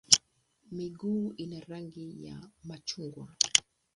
[0.71, 3.35] Miguu ina rangi ya machungwa.